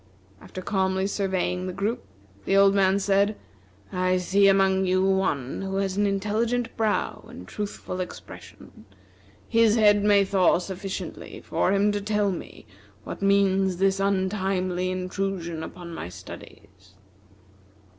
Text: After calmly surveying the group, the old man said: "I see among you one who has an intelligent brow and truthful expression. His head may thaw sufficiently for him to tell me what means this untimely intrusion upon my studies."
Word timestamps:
After 0.41 0.63
calmly 0.63 1.05
surveying 1.05 1.67
the 1.67 1.73
group, 1.73 2.03
the 2.45 2.57
old 2.57 2.73
man 2.73 2.97
said: 2.97 3.37
"I 3.91 4.17
see 4.17 4.47
among 4.47 4.87
you 4.87 5.05
one 5.05 5.61
who 5.61 5.75
has 5.75 5.95
an 5.95 6.07
intelligent 6.07 6.75
brow 6.75 7.23
and 7.27 7.47
truthful 7.47 7.99
expression. 7.99 8.85
His 9.47 9.75
head 9.75 10.03
may 10.03 10.25
thaw 10.25 10.57
sufficiently 10.57 11.39
for 11.41 11.71
him 11.71 11.91
to 11.91 12.01
tell 12.01 12.31
me 12.31 12.65
what 13.03 13.21
means 13.21 13.77
this 13.77 13.99
untimely 13.99 14.89
intrusion 14.89 15.61
upon 15.61 15.93
my 15.93 16.09
studies." 16.09 16.95